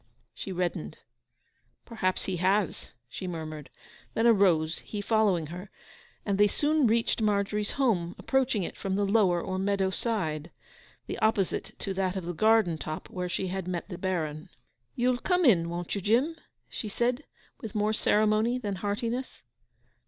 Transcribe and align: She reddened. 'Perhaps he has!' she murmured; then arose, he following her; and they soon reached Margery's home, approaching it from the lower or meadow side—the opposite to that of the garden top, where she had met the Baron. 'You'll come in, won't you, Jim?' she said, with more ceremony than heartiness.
She 0.33 0.51
reddened. 0.51 0.97
'Perhaps 1.85 2.25
he 2.25 2.37
has!' 2.37 2.89
she 3.07 3.27
murmured; 3.27 3.69
then 4.15 4.25
arose, 4.25 4.79
he 4.79 4.99
following 4.99 5.45
her; 5.53 5.69
and 6.25 6.39
they 6.39 6.47
soon 6.47 6.87
reached 6.87 7.21
Margery's 7.21 7.73
home, 7.73 8.15
approaching 8.17 8.63
it 8.63 8.75
from 8.75 8.95
the 8.95 9.05
lower 9.05 9.39
or 9.39 9.59
meadow 9.59 9.91
side—the 9.91 11.19
opposite 11.19 11.75
to 11.77 11.93
that 11.93 12.15
of 12.15 12.25
the 12.25 12.33
garden 12.33 12.79
top, 12.79 13.11
where 13.11 13.29
she 13.29 13.49
had 13.49 13.67
met 13.67 13.89
the 13.89 13.97
Baron. 13.99 14.49
'You'll 14.95 15.19
come 15.19 15.45
in, 15.45 15.69
won't 15.69 15.93
you, 15.93 16.01
Jim?' 16.01 16.35
she 16.67 16.87
said, 16.89 17.23
with 17.59 17.75
more 17.75 17.93
ceremony 17.93 18.57
than 18.57 18.77
heartiness. 18.77 19.43